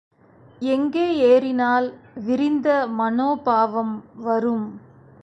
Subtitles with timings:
[0.61, 1.87] எங்கே ஏறினால்
[2.25, 2.87] விரிந்த
[2.87, 3.95] மனோபாவம்
[4.15, 4.65] வரும்?